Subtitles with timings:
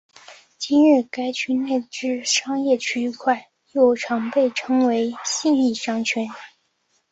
[0.57, 6.27] 今日该区内之商业区块又常被称为信义商圈。